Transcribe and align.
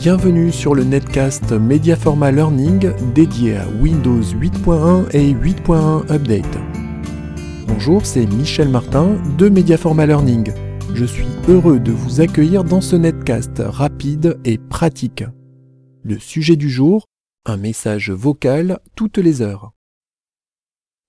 Bienvenue 0.00 0.50
sur 0.50 0.74
le 0.74 0.82
netcast 0.82 1.52
Mediaforma 1.52 2.32
Learning 2.32 2.90
dédié 3.12 3.58
à 3.58 3.68
Windows 3.68 4.22
8.1 4.22 5.10
et 5.14 5.34
8.1 5.34 6.10
Update. 6.10 6.58
Bonjour, 7.66 8.06
c'est 8.06 8.24
Michel 8.24 8.70
Martin 8.70 9.18
de 9.36 9.50
Mediaforma 9.50 10.06
Learning. 10.06 10.54
Je 10.94 11.04
suis 11.04 11.26
heureux 11.48 11.78
de 11.78 11.92
vous 11.92 12.22
accueillir 12.22 12.64
dans 12.64 12.80
ce 12.80 12.96
netcast 12.96 13.58
rapide 13.58 14.40
et 14.46 14.56
pratique. 14.56 15.22
Le 16.02 16.18
sujet 16.18 16.56
du 16.56 16.70
jour, 16.70 17.04
un 17.44 17.58
message 17.58 18.10
vocal 18.10 18.80
toutes 18.96 19.18
les 19.18 19.42
heures. 19.42 19.72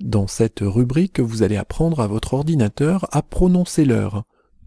Dans 0.00 0.26
cette 0.26 0.58
rubrique, 0.60 1.20
vous 1.20 1.44
allez 1.44 1.56
apprendre 1.56 2.00
à 2.00 2.08
votre 2.08 2.34
ordinateur 2.34 3.06
à 3.12 3.22
prononcer 3.22 3.84
l'heure, 3.84 4.24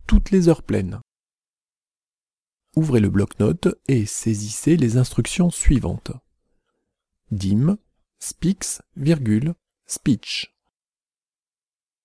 toutes 0.08 0.32
les 0.32 0.48
heures 0.48 0.64
pleines. 0.64 1.02
Ouvrez 2.76 3.00
le 3.00 3.10
bloc-notes 3.10 3.70
et 3.88 4.06
saisissez 4.06 4.76
les 4.76 4.98
instructions 4.98 5.50
suivantes. 5.50 6.12
dim, 7.32 7.78
speaks, 8.20 8.82
virgule, 8.98 9.54
speech. 9.86 10.54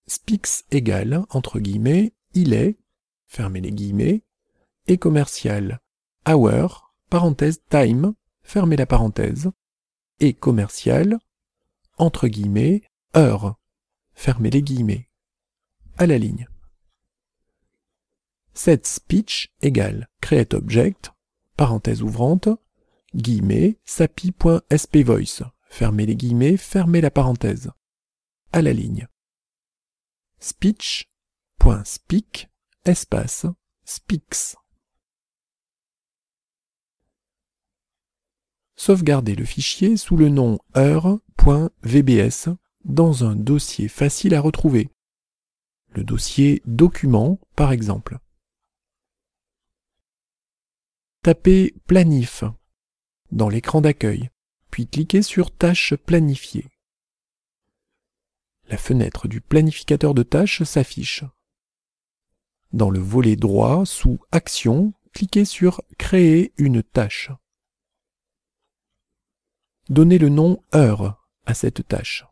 Speaks 0.06 0.64
égale, 0.70 1.24
entre 1.30 1.58
guillemets, 1.58 2.12
il 2.34 2.52
est, 2.52 2.78
fermez 3.26 3.60
les 3.60 3.72
guillemets, 3.72 4.22
et 4.86 4.98
commercial, 4.98 5.80
hour, 6.28 6.94
parenthèse 7.10 7.62
time, 7.68 8.14
fermez 8.42 8.76
la 8.76 8.86
parenthèse, 8.86 9.50
et 10.20 10.34
commercial, 10.34 11.18
entre 11.98 12.28
guillemets, 12.28 12.82
heure, 13.16 13.58
fermez 14.14 14.50
les 14.50 14.62
guillemets, 14.62 15.08
à 15.96 16.06
la 16.06 16.18
ligne. 16.18 16.49
Set 18.54 18.86
speech 18.86 19.52
égale 19.62 20.08
create 20.20 20.54
object, 20.54 21.12
parenthèse 21.56 22.02
ouvrante, 22.02 22.48
guillemets, 23.14 23.78
sapi.spvoice, 23.84 25.42
fermez 25.68 26.06
les 26.06 26.16
guillemets, 26.16 26.56
fermez 26.56 27.00
la 27.00 27.10
parenthèse, 27.10 27.70
à 28.52 28.62
la 28.62 28.72
ligne. 28.72 29.06
Speech.speak, 30.40 31.08
espace, 32.84 33.46
speaks. 33.84 34.56
Sauvegardez 38.76 39.34
le 39.34 39.44
fichier 39.44 39.98
sous 39.98 40.16
le 40.16 40.30
nom 40.30 40.58
heure.vbs 40.74 42.48
dans 42.86 43.24
un 43.24 43.36
dossier 43.36 43.88
facile 43.88 44.34
à 44.34 44.40
retrouver. 44.40 44.88
Le 45.90 46.02
dossier 46.02 46.62
document, 46.64 47.38
par 47.56 47.72
exemple. 47.72 48.18
Tapez 51.22 51.74
Planif 51.86 52.44
dans 53.30 53.50
l'écran 53.50 53.82
d'accueil, 53.82 54.30
puis 54.70 54.88
cliquez 54.88 55.20
sur 55.20 55.54
Tâches 55.54 55.94
planifiées. 55.94 56.70
La 58.68 58.78
fenêtre 58.78 59.28
du 59.28 59.42
planificateur 59.42 60.14
de 60.14 60.22
tâches 60.22 60.62
s'affiche. 60.62 61.24
Dans 62.72 62.88
le 62.88 63.00
volet 63.00 63.36
droit, 63.36 63.84
sous 63.84 64.18
Action, 64.32 64.94
cliquez 65.12 65.44
sur 65.44 65.82
Créer 65.98 66.54
une 66.56 66.82
tâche. 66.82 67.30
Donnez 69.90 70.16
le 70.16 70.30
nom 70.30 70.64
Heure 70.74 71.22
à 71.44 71.52
cette 71.52 71.86
tâche. 71.86 72.24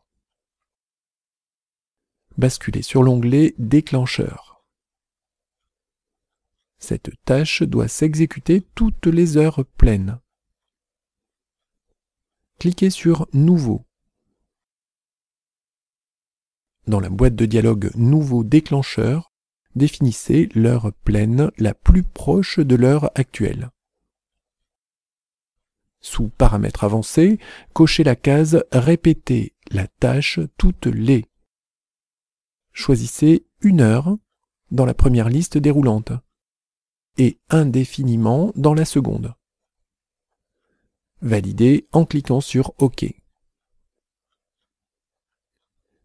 Basculez 2.38 2.82
sur 2.82 3.02
l'onglet 3.02 3.54
Déclencheur. 3.58 4.57
Cette 6.78 7.10
tâche 7.24 7.62
doit 7.62 7.88
s'exécuter 7.88 8.62
toutes 8.74 9.06
les 9.06 9.36
heures 9.36 9.64
pleines. 9.76 10.20
Cliquez 12.58 12.90
sur 12.90 13.28
Nouveau. 13.32 13.84
Dans 16.86 17.00
la 17.00 17.10
boîte 17.10 17.34
de 17.34 17.46
dialogue 17.46 17.90
Nouveau 17.94 18.44
déclencheur, 18.44 19.32
définissez 19.74 20.48
l'heure 20.54 20.92
pleine 21.04 21.50
la 21.58 21.74
plus 21.74 22.02
proche 22.02 22.58
de 22.58 22.76
l'heure 22.76 23.10
actuelle. 23.14 23.70
Sous 26.00 26.28
Paramètres 26.28 26.84
avancés, 26.84 27.38
cochez 27.74 28.04
la 28.04 28.16
case 28.16 28.64
Répéter 28.72 29.54
la 29.70 29.86
tâche 29.86 30.38
toutes 30.56 30.86
les. 30.86 31.26
Choisissez 32.72 33.46
une 33.60 33.80
heure 33.80 34.16
dans 34.70 34.86
la 34.86 34.94
première 34.94 35.28
liste 35.28 35.58
déroulante 35.58 36.12
et 37.18 37.38
indéfiniment 37.50 38.52
dans 38.56 38.74
la 38.74 38.84
seconde. 38.84 39.34
Validez 41.20 41.88
en 41.92 42.04
cliquant 42.04 42.40
sur 42.40 42.72
OK. 42.78 43.04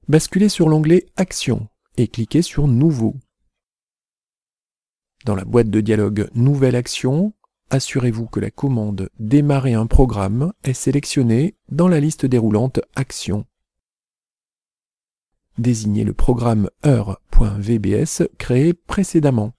Basculez 0.07 0.49
sur 0.49 0.67
l'onglet 0.67 1.05
Action 1.15 1.69
et 1.97 2.07
cliquez 2.07 2.41
sur 2.41 2.67
Nouveau. 2.67 3.15
Dans 5.25 5.35
la 5.35 5.45
boîte 5.45 5.69
de 5.69 5.79
dialogue 5.79 6.29
Nouvelle 6.33 6.75
action, 6.75 7.33
assurez-vous 7.69 8.25
que 8.25 8.41
la 8.41 8.51
commande 8.51 9.09
Démarrer 9.19 9.73
un 9.73 9.85
programme 9.85 10.51
est 10.63 10.73
sélectionnée 10.73 11.55
dans 11.69 11.87
la 11.87 11.99
liste 11.99 12.25
déroulante 12.25 12.81
Action. 12.95 13.45
Désignez 15.59 16.03
le 16.03 16.13
programme 16.13 16.69
heure.vbs 16.85 18.27
créé 18.37 18.73
précédemment 18.73 19.53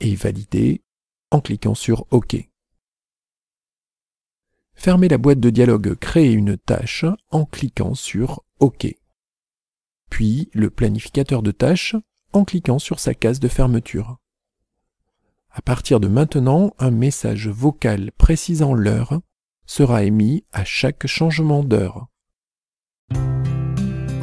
et 0.00 0.14
valider 0.14 0.82
en 1.30 1.40
cliquant 1.40 1.74
sur 1.74 2.06
OK. 2.10 2.36
Fermez 4.74 5.08
la 5.08 5.18
boîte 5.18 5.40
de 5.40 5.50
dialogue 5.50 5.96
Créer 5.96 6.32
une 6.32 6.56
tâche 6.56 7.04
en 7.30 7.44
cliquant 7.44 7.94
sur 7.94 8.44
OK. 8.60 8.86
Puis 10.08 10.48
le 10.52 10.70
planificateur 10.70 11.42
de 11.42 11.50
tâches 11.50 11.96
en 12.32 12.44
cliquant 12.44 12.78
sur 12.78 13.00
sa 13.00 13.14
case 13.14 13.40
de 13.40 13.48
fermeture. 13.48 14.18
À 15.50 15.62
partir 15.62 15.98
de 15.98 16.08
maintenant, 16.08 16.74
un 16.78 16.90
message 16.90 17.48
vocal 17.48 18.12
précisant 18.12 18.74
l'heure 18.74 19.20
sera 19.66 20.04
émis 20.04 20.44
à 20.52 20.64
chaque 20.64 21.06
changement 21.06 21.64
d'heure. 21.64 22.06